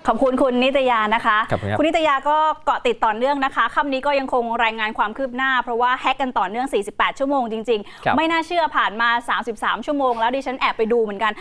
[0.08, 2.36] ขอบคุณคุณนิตยานะคะครับครับคุณนิตยาก็
[2.66, 9.08] เกาะติดต่อเนื่องนะคะค่ำนี้ก็ยังคงรายงานความคืบหน้า เพราะว่า hack กันต่อเนื่อง 48 ชั่วโมงจริงครับๆไม่น่าเชื่อผ่านมา
[9.48, 11.32] 33 ชั่วโมง แล้วดิฉันแอบไปดูเหมือนกัน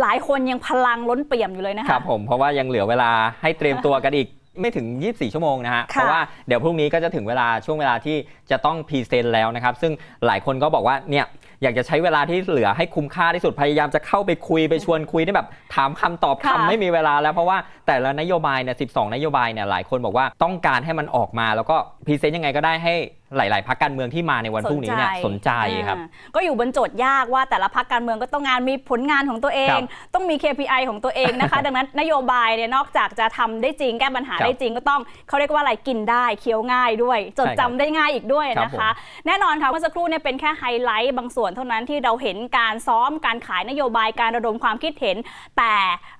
[0.00, 3.10] หลายคนยังพลังล้นเปี่ยมอยู่เลยนะคะครับผมเพราะว่ายังเหลือเวลา
[3.42, 4.28] ให้เตรียมตัวกันอีก
[4.60, 8.16] ไม่ถึง 24 ชั่วโมงนะฮะค่ะเพราะว่าเดี๋ยวพรุ่งนี้ก็จะถึงเวลาช่วงเวลาที่
[8.50, 9.92] จะต้อง present แล้วนะครับ ซึ่ง
[10.26, 11.26] หลายคนก็บอกว่าเนี่ย
[11.62, 22.94] อยากจะใช้เวลาที่เหลือให้คุ้มค่าที่สุดพยายามจะเข้าไปคุยไปชวนคุยได้แบบถามคำตอบคำค่ะไม่มีเวลาแล้วเพราะว่าแต่ละนโยบายเนี่ย12นโยบายเนี่ยหลายคนบอกว่าต้องการให้มันออกมาแล้วก็present ยังไงก็ได้ให้
[23.36, 25.50] หลาย ๆพรรคการเมืองที่มาในวันพรุ่งนี้เนี่ยสนใจ
[25.88, 45.16] ครับอ่าก็อยู่บนโจทย์ยากว่าแต่ละพรรคการเมืองก็ต้องงานมีผลงานของตัวเองครับต้องมี KPI ของตัวเองนะคะ ดังนั้นนโยบายเนี่ยนอกจากจะทำได้จริงแก้ปัญหาครับได้จริงก็ต้องเขาเรียกว่าอะไรกินได้เคี้ยวง่ายด้วย จดใช่ครับจำได้ง่ายอีกด้วยครับนะคะผมแน่นอนค่ะเมื่อสักครู่เนี่ยเป็นแค่ไฮไลท์บางส่วนเท่านั้นที่เราเห็นการซ้อมการขายนโยบายการระดมความคิดเห็น
[45.58, 45.74] แต่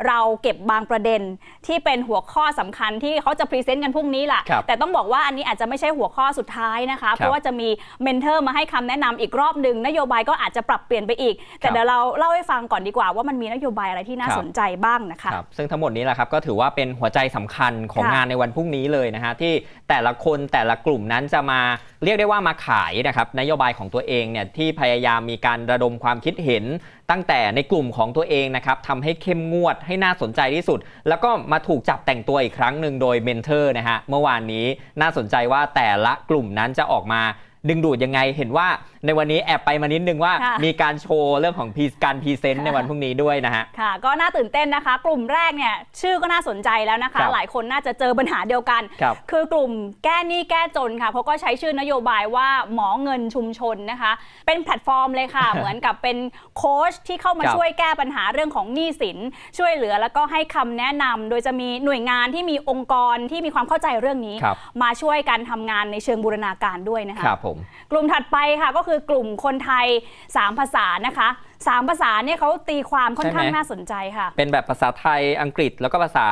[0.07, 1.21] เราเก็บบางประเด็น
[1.67, 7.69] ที่เป็นหัวข้อสำคัญที่เขาจะ present กันพรุ่งนี้ล่ะครับแต่ต้องบอกว่าอันนี้อาจจะไม่ใช่หัวข้อสุดท้ายนะคะเพราะว่าจะมี
[8.03, 19.53] mentor มาให้คำแนะนำอีกรอบหนึ่งนโยบายก็อาจจะปรับเปลี่ยนไปอีก แต่เดี๋ยวเราเล่าให้ฟังก่อนดีกว่าว่ามันมีนโยบายอะไรที่น่าครับสนใจบ้างนะคะครับซึ่งทั้งหมดนี้แหละครับก็ถือว่าเป็นหัวใจสำคัญของค่ะงานในวันพรุ่งนี้เลยนะฮะที่
[19.89, 21.61] แต่ละคนแต่ละกลุ่มนั้นจะมา
[22.05, 26.65] เรียกได้ว่ามาขายนะครับนโยบายของตัวเองเนี่ยที่พยายามมีการระดมความคิดเห็น
[27.11, 34.67] ตั้งแต่ในกลุ่มของตัวเองนะครับทำให้เข้มงวดให้น่าสนใจที่สุด แล้วก็มาถูกจับแต่งตัวอีกครั้งหนึ่งโดย mentor นะฮะเมื่อวานนี้
[35.01, 37.23] น่าสนใจว่าแต่ละกลุ่มนั้นจะออกมา
[37.69, 38.69] ดึงดูดยังไงเห็นว่า
[39.07, 49.73] ในวันนี้แอบไปมานิดนึงว่าค่ะ มีการโชว์เรื่องของ pre การ present ในวันพรุ่งนี้ด้วยนะฮะ ค่ะ ก็น่าตื่นเต้นนะคะ กลุ่มแรกเนี่ยชื่อก็น่าสนใจแล้วนะคะ ครับหลายคนน่าจะเจอปัญหาเดียวกัน ครับคือกลุ่ม
[50.05, 54.13] แก้หนี้แก้จนค่ะเขาก็ใช้ชื่อนโยบายว่าหมอเงินชุมชนนะคะ
[54.47, 56.17] เป็นแพลตฟอร์มเลยค่ะ เหมือนกับเป็น
[56.57, 59.19] โค้ชที่เข้ามาครับช่วยแก้ปัญหาเรื่องของหนี้สิน
[59.59, 67.57] ช่วยเหลือแล้วก็ให้คำแนะนำโดยจะมีหน่วยงานที่มีองค์กรที่มีความเข้าใจเรื่องนี้ ครับ มาช่วยกันทำงานในเชิงบูรณาการด้วยนะคะ ครับผม
[67.91, 69.87] กลุ่มถัดไปค่ะก็คือกลุ่มคนไทย
[70.25, 71.29] 3 ภาษานะคะ
[71.67, 76.29] สามภาษาเนี่ยเขาตีความค่อนข้างใช่ไหมน่าสนใจค่ะ เป็นแบบภาษาไทยอังกฤษแล้วก็ภาษา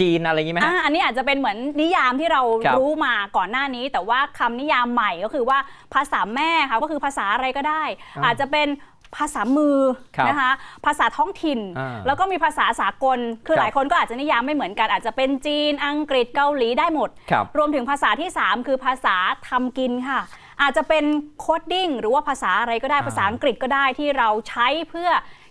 [0.00, 5.58] จีนอะไรอย่างนี้ไหมฮะอ่าอันนี้อาจจะเป็นเหมือนนิยามที่เราครับรู้มาก่อนหน้านี้ แต่ว่าคำนิยามใหม่ก็คือว่า
[5.94, 7.82] ภาษาแม่ค่ะก็คือภาษาอะไรก็ได้
[8.16, 8.68] อ่าอาจจะเป็น
[9.16, 9.78] ภาษามือ
[10.16, 10.52] ครับนะคะ
[10.86, 19.16] ภาษาท้องถิ่นอ่าแล้วก็มีภาษาสากล คือครับหลายคนก็อาจจะนิยามไม่เหมือนกัน อาจจะเป็นจีน อังกฤษ เกาหลีได้หมดครับรวมถึงภาษาที่ 3 คือภาษา
[19.48, 20.20] ทำกินค่ะ
[20.62, 21.04] อาจจะเป็น
[21.40, 25.10] โคดดิ้งหรือว่าภาษาอะไรก็ได้อ่าภาษาอังกฤษก็ได้ที่เราใช้เพื่อ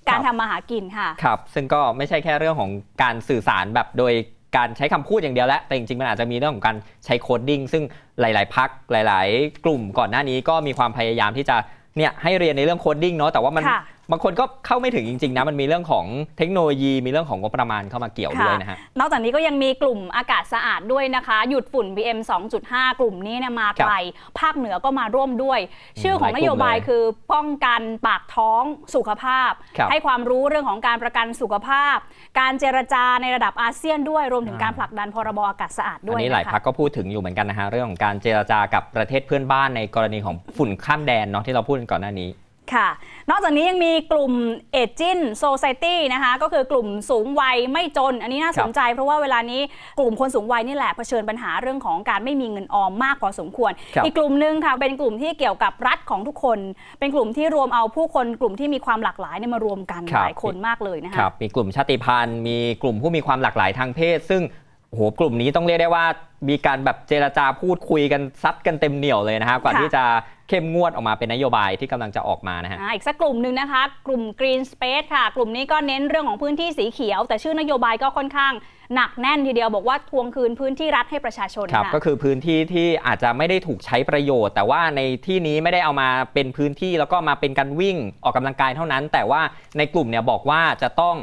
[0.10, 2.72] การครัทำบมาหากินค่ะ ครับ ซึ่งก็ไม่ใช่แค่เรื่องของ
[3.04, 4.13] การสื่อสารแบบโดย
[4.58, 7.84] การใช้คำพูดอย่างเดียวแล้วแต่จริงๆ มันอาจจะมีเรื่องของการใช้ coding ซึ่ง
[8.20, 11.56] หลายๆพรรคหลาย ๆ กลุ่มก่อนหน้านี้ก็มีความพยายามที่จะ
[11.98, 16.06] เนี่ยให้เรียนในเรื่อง coding เนาะแต่ว่ามันค่ะ บางคนก็เข้าไม่ถึงจริงๆนะมันมีเรื่องของ
[16.38, 22.20] เทคโนโลยี มีเรื่องของงบประมาณเข้ามาเกี่ยวด้วยนะฮะนอกจากนี้ก็ยังมีกลุ่มอากาศสะอาดด้วยนะคะ หยุดฝุ่น PM
[22.60, 23.93] 2.5 กลุ่มนี้เนี่ยมาไกล
[24.39, 25.60] ภาคเหนือก็มาร่วมด้วย
[26.02, 28.63] ชื่อของนโยบายคือป้องกันปากท้อง
[28.96, 31.98] สุขภาพครับให้ความรู้เรื่องของการประกันสุขภาพ
[32.39, 42.30] การเจรจาในระดับอาเซียนด้วยรวมถึงการผลักดันพรบอากาศสะอาดด้อัวนยนี้หลายนะคะพักก็พูดถึงอยู่เหมือนกันนะฮะเรื่องของการเจรจากับประเทศเพื่อนบ้านในกรณีของฝุ่นข้ามแดนเนาะที่เราพูดกันก่อนหน้านี้
[42.73, 42.88] ค่ะ
[43.30, 44.34] นอกจากนี้ยังมีกลุ่ม
[44.75, 49.62] a g i n Society นะคะก็คือกลุ่มสูงวัยไม่จน อันนี้น่าสนใจ เพราะว่าเวลานี้
[49.99, 56.60] กลุ่มคนสูงวัยนี่แหละเผชิญปัญหาเรื่องของการไม่มีเงินออมมากพอสมควรครับอีกกลุ่มหนึ่งค่ะเป็นกลุ่มที่เกี่ยวกับรัฐของทุกคน
[56.99, 64.43] เป็นกลุ่มที่รวมเอาผู้คนกลุ่มที่มีความหลากหลายเนี่ยมารวมกันครับหลายคนมากเลยนะคะครับมีกลุ่มชาติพันธุ์ มีกลุ่มผู้มีความหลากหลายทางเพศ ซึ่ง
[64.89, 66.06] โอ้โหกลุ่มนี้ต้องเรียกได้ว่า
[66.50, 70.04] มีการแบบเจรจาพูดคุยกันซัดกันเต็มเหนี่ยวเลยนะฮะกว่าค่ะที่จะ
[70.50, 78.54] เข้มงวดออกมาเป็นนโยบายที่กำลังจะออกมานะฮะอ่าอีกสักกลุ่มหนึ่งนะคะ กลุ่ม Green Space ค่ะ กลุ่มนี้ก็เน้นเรื่องของพื้นที่สีเขียว แต่ชื่อนโยบายก็ค่อนข้าง
[78.95, 89.41] หนักแน่นทีเดียวบอกว่าทวงคืนพื้นที่รัฐให้ประชาชนครับค่ะก็คือพื้นที่ที่อาจจะไม่ได้ถูกใช้ประโยชน์ แต่ว่าในที่นี้ไม่ได้เอามาเป็นพื้นที่แล้วก็มาเป็นการวิ่งออกกำลังกายเท่านั้น แต่ว่า
[89.78, 91.15] ในกลุ่มเนี่ยบอกว่าจะต้อง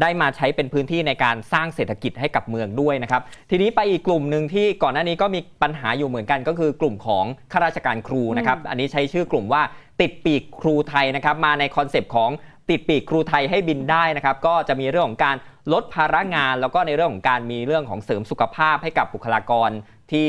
[0.00, 9.62] ได้มาใช้เป็นพื้นที่ในการสร้างเศรษฐกิจให้กับเมืองด้วยนะครับ ทีนี้ไปอีกกลุ่มหนึ่งที่ก่อนหน้านี้ก็มีปัญหาอยู่เหมือนกัน ก็คือกลุ่มของข้าราชการครูนะครับ อันนี้ใช้ชื่อกลุ่มว่า
[10.00, 12.30] ติดปีกครูไทยนะครับ มาในคอนเซปต์ของ
[12.70, 15.36] ติดปีกครูไทยให้บินได้นะครับ ก็จะมีเรื่องของการ
[15.72, 19.70] ลดภาระงาน แล้วก็ในเรื่องของการมีเรื่องของเสริมสุขภาพให้กับบุคลากร
[20.12, 20.28] ที่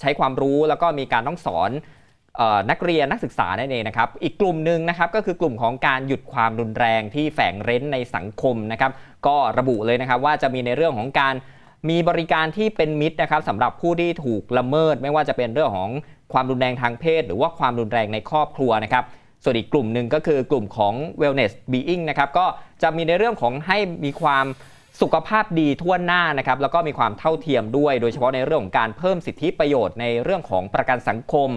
[0.00, 2.01] ใช้ความรู้แล้วก็มีการต้องสอนเออ
[2.70, 8.92] นักเรียนนักศึกษานั่นเองนะครับ อีกกลุ่มหนึ่งนะครับก็คือกลุ่มของการหยุดความรุนแรงที่แฝงเร้นในสังคมนะครับ
[9.26, 11.34] ก็ระบุเลยนะครับว่าจะมีในเรื่องของการ
[11.90, 15.90] มีบริการที่เป็นมิตรนะครับสำหรับผู้ที่ถูกละเมิด ไม่ว่าจะเป็นเรื่องของ
[16.32, 19.04] ความรุนแรงทางเพศ หรือว่าความรุนแรงในครอบครัวนะครับ
[19.44, 22.46] ส่วนอีกกลุ่มหนึ่งก็คือกลุ่มของ wellness being นะครับก็
[22.82, 24.46] จะมีในเรื่องของให้มีความ
[25.00, 31.48] สุขภาพดีทั่วหน้านะครับแล้วก็มีความเท่าเทียมด้วย โดยเฉพาะในเรื่องของการเพิ่มสิทธิประโยชน์ในเรื่องของประกันสังคม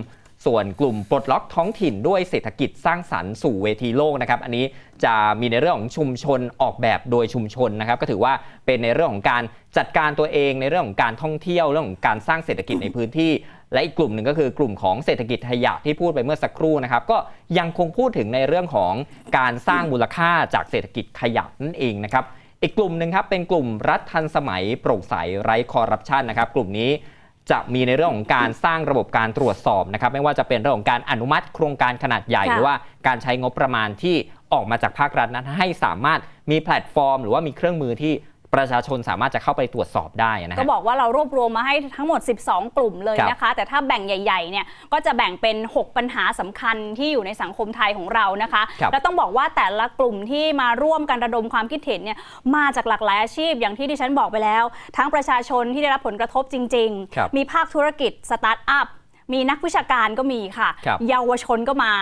[0.45, 4.65] ส่วนกลุ่มปลดล็อกท้องถิ่นด้วยเศรษฐกิจสร้างสรรค์สู่เวทีโลกนะครับ อันนี้
[5.03, 8.33] จะมีในเรื่องของชุมชนออกแบบโดยชุมชนนะครับ ก็ถือว่า
[8.65, 9.43] เป็นในเรื่องของการ
[9.77, 13.31] จัดการตัวเองในเรื่องของการท่องเที่ยวเรื่องของการสร้างเศรษฐกิจในพื้นที่
[13.73, 17.17] และอีกกลุ่มหนึ่งก็คือกลุ่มของเศรษฐกิจขยะที่พูดไปเมื่อสักครู่นะครับ ก็
[17.57, 18.93] ยังคงพูดถึงในเรื่องของ
[19.37, 22.25] การสร้างมูลค่าจากเศรษฐกิจขยะนั่นเองนะครับ
[22.61, 26.89] อีกกลุ่มหนึ่งครับเป็นกลุ่มรัฐทันสมัยโปร่งใสไร้คอร์รัปชันนะครับ กลุ่มนี้
[27.51, 32.75] จะมีในเรื่องของการสร้างระบบการตรวจสอบนะครับไม่ว่าจะเป็นเรื่องของการอนุมัติโครงการขนาดใหญ่ค่ะหรือว่า
[33.07, 34.15] การใช้งบประมาณที่
[34.53, 36.19] ออกมาจากภาครัฐนั้นให้สามารถ
[36.51, 38.13] มีแพลตฟอร์ม หรือว่ามีเครื่องมือที่
[38.55, 52.17] ประชาชนสามารถจะเข้าไปตรวจสอบได้นะก็ฮะบอกว่าเรารวบรวมมาให้ทั้งหมด 12 กลุ่มเลยครับนะคะ แต่ถ้าแบ่งใหญ่ๆเนี่ยก็จะแบ่งเป็น 6 ปัญหาสำคัญที่อยู่ในสังคมไทยของเรานะคะครับแล้วต้องบอกว่าแต่ละกลุ่มที่มาร่วมกันระดมความคิดเห็นเนี่ย
[52.55, 54.63] มาจากหลากหลายอาชีพอย่างที่ดิฉันบอกไปแล้ว
[54.97, 58.87] ทั้งประชาชนที่ได้รับผลกระทบจริงครับๆมีภาคธุรกิจสตาร์ทอัพ
[59.33, 61.93] มีนักวิชาการก็มีค่ะครับเยาวชนก็มา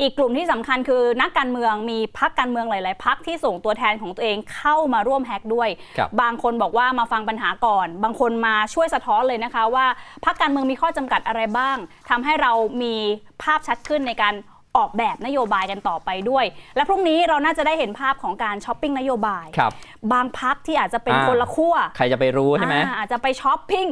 [0.00, 9.86] อีกกลุ่มที่สำคัญคือนักการเมืองมีพรรคการเมืองหลาย ๆ พรรคที่ส่งตัวแทนของตัวเองเข้ามาร่วม hack ด้วยครับบางคนบอกว่ามาฟังปัญหาก่อน บางคนมาช่วยสะท้อนเลยนะคะ ว่า
[10.24, 11.76] พรรคการเมืองมีข้อจำกัดอะไรบ้าง
[12.10, 12.94] ทำให้เรามี
[13.42, 14.34] ภาพชัดขึ้นในการ
[14.76, 16.44] ออกแบบนโยบายกันต่อไปด้วย
[16.76, 19.72] และพรุ่งนี้เราน่าจะได้เห็นภาพของการช้อปปิ้งนโยบายครับ
[20.12, 23.86] บางพรรคที่อาจจะเป็นอ่าคนละขั้วใครจะไปรู้ใช่ไหมอ่าอาจจะไปช้อปปิ้ง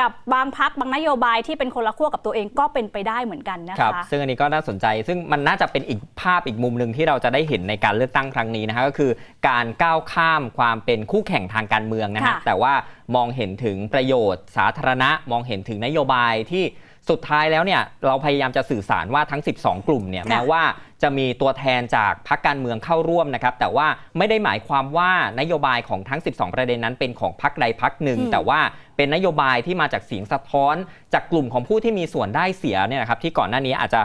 [0.00, 9.10] กับบางพรรคบางนโยบายที่เป็นคนละขั้วกับตัวเองก็เป็นไปได้เหมือนกันนะครับคะ ซึ่งอันนี้ก็น่าสนใจ ซึ่งมันน่าจะเป็นอีกภาพอีกมุมหนึ่งที่เราจะได้เห็นในการเลือกตั้งครั้งนี้นะฮะก็คือ
[9.48, 12.74] การก้าวข้ามความเป็นคู่แข่งทางการเมืองนะฮะค่ะแต่ว่า
[13.16, 16.64] มองเห็นถึงประโยชน์สาธารณะมองเห็นถึงนโยบายที่
[17.10, 20.62] สุดท้ายแล้วเนี่ยเราพยายามจะสื่อสารว่าทั้ง 12 กลุ่มเนี่ยค่ะแม้ว่า
[21.02, 23.86] จะมีตัวแทนจากพรรคการเมืองเข้าร่วมนะครับ แต่ว่า
[24.18, 28.60] ไม่ได้หมายความว่านโยบายของทั้ง 12 ประเด็นนั้นเป็นของพรรคใดพรรคหนึ่งอืมแต่ว่า
[28.96, 30.74] เป็นนโยบายที่มาจากเสียงสะท้อน
[31.14, 34.00] จากกลุ่มของผู้ที่มีส่วนได้เสียเนี่ยนะครับที่ก่อนหน้านี้อาจจะ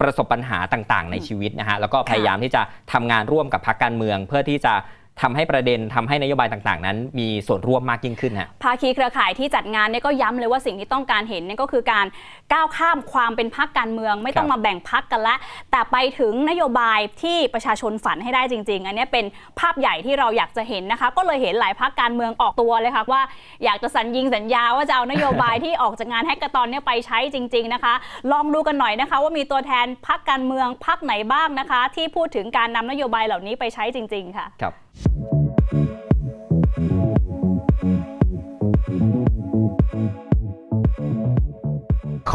[0.00, 4.74] ประสบปัญหาต่างๆ ในชีวิตนะฮะแล้วก็พยายามที่จะทำงานร่วมกับพรรคการเมือง เพื่อที่จะ
[5.22, 12.06] ทำให้ประเด็นทำให้นโยบายต่างๆ นั้น มีส่วนร่วมมากยิ่งขึ้นฮะภาคีเครือข่ายที่จัดงานเนี่ยก็ย้ำเลยว่าสิ่งที่ต้องการเห็นเนี่ยก็คือการ
[12.52, 15.36] ก้าวข้ามความเป็นพรรคการเมือง ไม่ต้องครับมาแบ่งพรรคกันละ
[15.70, 19.24] แต่ไปถึงนโยบายที่ประชาชนฝันให้ได้จริง ๆ อันเนี้ยเป็น
[19.58, 23.22] ภาพใหญ่ที่เราอยากจะเห็นนะคะ ก็เลยเห็นหลายพรรคการเมืองออกตัวเลยค่ะว่า
[23.64, 27.94] อยากจะสัญญิงสัญญาว่าจะเอานโยบายที่ออกจากงาน hackathon เนี่ยไปใช้จริง ๆนะคะ
[28.32, 34.74] ลองดูกันหน่อยนะคะ ว่ามีตัวแทนพรรคการเมืองพรรคไหนบ้างนะคะ ที่พูดถึงการนำนโยบายเหล่านี้ไปใช้จริง ๆ ค่ะครับ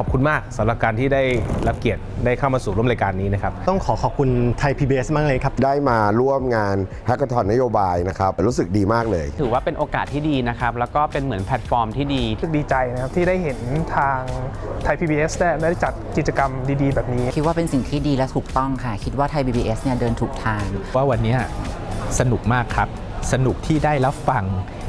[0.01, 1.23] ขอบคุณมากสำหรับการที่ได้
[1.67, 13.57] รับเกียรติได้เข้ามาสู่ร่วมรายการนี้นะครับ ต้องขอขอบคุณไทย PBS มากเลยครับ ได้มาร่วมงาน hackathon นโยบายนะครับรู้สึกดีมากเลย ถือว่าเป็นโอกาสที่ดีนะครับ แล้วก็เป็นเหมือนแพลตฟอร์มที่ดีรู้สึกดีใจนะครับที่ได้เห็น
[13.97, 14.19] ทาง
[14.83, 20.63] ไทย PBS ได้ได้จัดกิจกรรมดีๆ แบบนี้ คิดว่าเป็นสิ่งที่ดีและถูกต้องค่ะ คิดว่าไทย PBS เนี่ยเดินถูกทาง
[20.95, 21.39] ว่าวันเนี้ย
[22.19, 22.89] สนุกมากครับ
[23.33, 24.45] สนุกที่ได้รับฟัง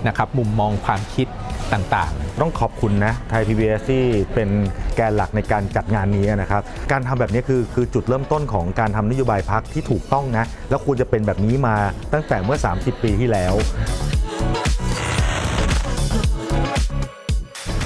[0.08, 1.26] นะครับมุมมองความคิด
[1.72, 4.02] ต่างๆ ต้องขอบคุณนะไทย PBS ที่
[4.34, 4.48] เป็น
[4.96, 6.62] แกนหลักในการจัดงานนี้นะครับ
[6.92, 11.76] การทำแบบนี้คือคือจุดเริ่มต้นของการทำนโยบายพักที่ถูกต้องนะ แล้วควรจะเป็นแบบนี้มา
[12.12, 13.54] ตั้งแต่เมื่อ 30 ปีที่แล้ว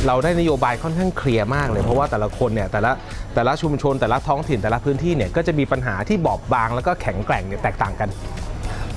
[0.06, 2.92] เราได้นโยบายค่อนข้างเคลียร์มากเลย เพราะว่าแต่ละคนเนี่ยแต่ละ
[3.34, 8.08] แต่ละชุมชน แต่ละท้องถิ่นแต่ละพื้นที่เนี่ยก็จะมีปัญหาที่บอบบางแล้วก็แข็งแกร่งเนี่ยแตกต่างกัน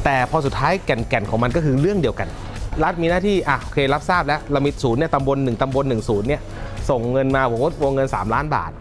[0.06, 2.28] แต่พอสุดท้ายแก่นๆของมันก็คือเรื่องเดียวกัน
[2.84, 6.42] รัฐมีหน้าที่อะโอเครับทราบแล้วเรามีศูนย์เนี่ยตำบลหนึ่งตำบลหนึ่งศูนย์เนี่ย
[6.90, 8.72] ส่งเงินมาผมว่าวงเงิน 3 ล้านบาท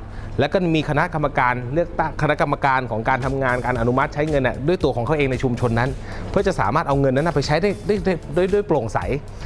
[0.41, 5.91] แล้วก็มีคณะกรรมการเลือกตั้งคณะกรรมการของการทำงานการอนุมัติใช้เงินน่ะด้วยตัวของเขาเองในชุมชนนั้น
[6.31, 8.99] เพื่อจะสามารถเอาเงินนั้นไปใช้ได้ได้ได้ด้วยด้วยโปร่งใส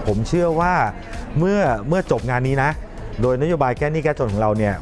[0.07, 0.73] ผมเชื่อว่า
[1.39, 2.71] เมื่อเมื่อจบงานนี้นะ
[3.21, 4.75] โดยนโยบายแก้หนี้แก้จนของเราเนี่ย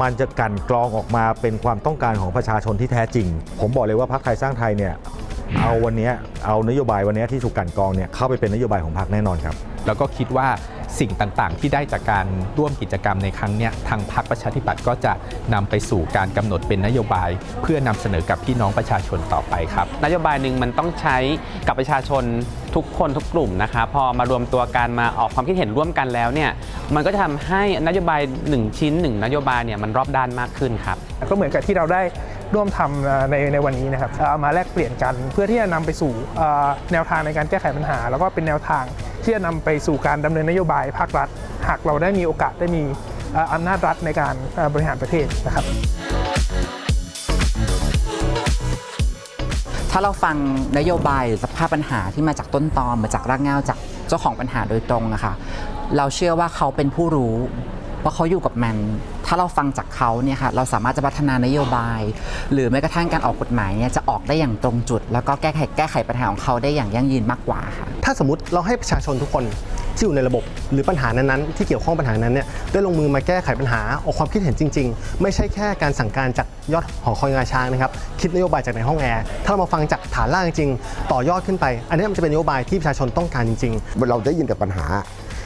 [0.00, 3.26] มันจะกันกรองออกมาเป็นความต้องการของประชาชนที่แท้จริง
[3.60, 4.94] ผมบอกเลยว่าพรรคไทยสร้างไทยเนี่ย
[5.60, 6.12] เอาวันเนี้ย
[6.44, 10.48] เอานโยบายวันเนี้ยที่ถูกกลั่นกรองเนี่ยเข้าไปเป็นนโยบายของพรรคแน่นอนครับ แล้วก็คิดว่า
[11.00, 12.26] สิ่งต่างๆ ที่ได้จากการ
[12.58, 15.12] ร่วมกิจกรรมในครั้งเนี้ยทางพรรคประชาธิปัตย์ก็จะ
[15.54, 17.30] นำไปสู่การกำหนดเป็นนโยบาย
[17.62, 21.16] เพื่อนำเสนอกับพี่น้องประชาชนต่อไปครับ นโยบายหนึ่งมันต้องใช้
[21.66, 22.24] กับประชาชน
[22.74, 26.50] ทุกคนทุกกลุ่มนะคะพอมารวมตัวกันมาออกความคิดเห็นร่วมกันแล้วเนี่ย
[26.94, 30.98] มันก็จะทำให้นโยบายหนึ่งชิ้นหนึ่งนโยบายเนี่ยมันรอบด้านมากขึ้นครับ
[31.30, 32.02] ก็เหมือนกับที่เราได้
[32.54, 36.12] ร่วมทำในในวันนี้นะครับเอามาแลกเปลี่ยนกัน เพื่อที่จะนำไปสู่
[36.92, 38.84] แนวทางในการแก้ไขปัญหา แล้วก็เป็นแนวทาง
[39.22, 41.28] ที่จะนำไปสู่การดำเนินนโยบายภาครัฐ
[41.68, 42.82] หากเราได้มีโอกาสได้มี
[43.52, 44.34] อำนาจรัฐในการ
[44.74, 45.64] บริหารประเทศนะครับ
[49.90, 50.36] ถ้าเราฟัง
[50.78, 55.32] นโยบายสภาพปัญหาที่มาจากต้นตอมาจากรากเหง้าจากเจ้าของปัญหาโดยตรงอะค่ะ
[55.96, 57.34] เราเชื่อว่าเขาเป็นผู้รู้
[58.02, 58.76] ว่าเขาอยู่กับมัน
[59.26, 62.00] ถ้าเราฟังจากเขาเนี่ยค่ะเราสามารถจะพัฒนานโยบาย
[62.52, 69.44] หรือแม้กระทั่งการออกกฎหมายเนี่ยจะออกได้อย่างตรงจุด แล้วก็แก้ไขแก้ไขปัญหาของเขาได้อย่างยั่งยืนมากกว่าค่ะถ้าสมมติเราให้ประชาชนทุกคน
[69.96, 84.84] ที่อยู่ในระบบ หรือปัญหานั้นๆที่เกี่ยวข้องปัญหานั้นเนี่ยได้ลงมือมาแก้ไขปัญหาออกความคิดเห็นจริง ๆ ไม่ใช่แค่การสั่งการจากยอดหอคอยงาช้างนะครับคิดนโยบายจากในห้องแอร์ถ้าเรามาฟังจากฐานล่างจริงๆต่อยอดขึ้นไป อันนี้มันจะเป็นนโยบายที่ประชาชนต้องการจริง ๆ เราได้ยินแต่ปัญหา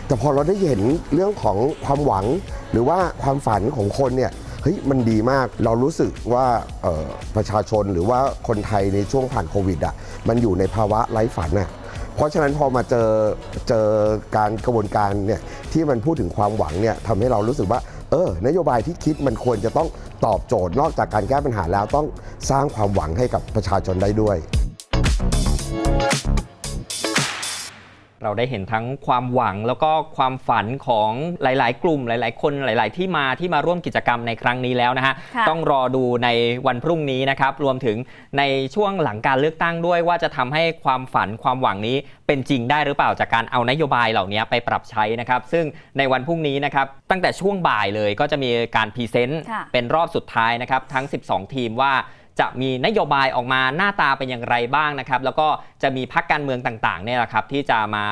[0.06, 0.80] แต่พอเราได้เห็น
[1.14, 2.24] เรื่องของความหวัง
[2.72, 6.46] หรือว่าความฝันของคนเนี่ยเฮ้ยมันดีมากเรารู้สึกว่า
[7.36, 9.94] ประชาชนหรือว่าคนไทยในช่วงผ่านโควิดอะ
[10.28, 11.70] มันอยู่ในภาวะไร้ฝันอะ
[12.14, 13.08] เพราะฉะนั้นพอมาเจอ
[13.68, 13.86] เจอ
[14.36, 15.40] การกระบวนการเนี่ย
[15.72, 19.88] ที่มันพูดถึงความหวังเนี่ยทำให้เรารู้สึกว่าเออนโยบายที่คิดมันควรจะต้อง
[20.26, 22.06] ตอบโจทย์นอกจากการแก้ปัญหาแล้วต้อง
[22.50, 24.36] สร้างความหวังให้กับประชาชนได้ด้วย
[28.26, 31.10] เราได้เห็นทั้งความหวังแล้วก็ความฝันของ
[31.42, 36.28] หลาย ๆ กลุ่มหลาย ๆ คนหลาย ๆ ที่มาที่มาร่วมกิจกรรมในครั้งนี้แล้วนะฮะค่ะต้องรอดูใน
[36.66, 37.96] วันพรุ่งนี้นะครับรวมถึง
[38.38, 38.42] ใน
[38.74, 45.64] ช่วงหลังการเลือกตั้งด้วยว่าจะทำให้ความฝันความหวังนี้เป็นจริงได้หรือเปล่าจากการเอานโยบายเหล่านี้ไปปรับใช้นะครับ ซึ่ง
[45.98, 51.92] ในวันพรุ่งนี้นะครับตั้งแต่ช่วงบ่ายเลยก็จะมีการพรีเซนต์ค่ะเป็นรอบสุดท้ายนะครับทั้ง 12 ทีมว่า
[52.40, 55.48] จะมีนโยบายออกมาหน้าตาเป็นอย่างไรบ้างนะครับ แล้วก็
[55.82, 58.04] จะมีพรรคการเมืองต่างๆเนี่ยแหละครับที่จะมา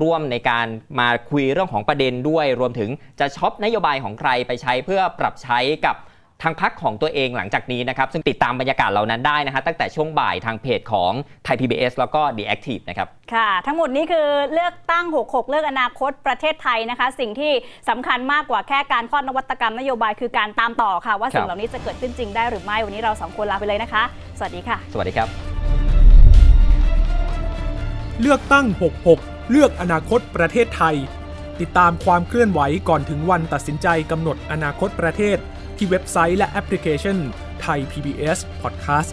[0.00, 0.66] ร่วมในการ
[1.00, 2.90] มาคุยเรื่องของประเด็นด้วย รวมถึง
[3.20, 5.96] จะช็อปนโยบายของใครไปใช้เพื่อปรับใช้กับ
[6.42, 11.12] ทางพรรคของตัวเองหลังจากนี้นะครับ ซึ่งติดตามบรรยากาศเหล่านั้นได้นะฮะตั้งแต่ช่วงบ่ายทางเพจของ
[11.44, 17.52] ไทย PBS แล้วก็ The Active นะครับ ค่ะ ทั้งหมดนี้คือเลือกตั้ง 66 เลือกอนาคตประเทศไทยนะคะ สิ่งที่
[17.88, 24.02] สำคัญมากกว่าแค่การคลอดนวัตกรรมนโยบายคือการตามต่อค่ะ ว่าสิ่ครังบเหล่านี้จะเกิดขึ้นจริงได้หรือไม่วันนี้เราสองคนลาไปเลยนะคะ
[24.38, 25.28] สวัสดีค่ะ สวัสดีครับ
[28.20, 28.66] เลือกตั้ง
[29.12, 30.96] 66 เลือกอนาคตประเทศไทย
[31.60, 35.38] ติดตามความเคลื่อนไหวก่อนถึงวันตัดสินใจกำหนดอนาคตประเทศ
[35.80, 37.16] ที่เว็บไซต์และแอปพลิเคชัน
[37.60, 39.12] ไทย PBS Podcast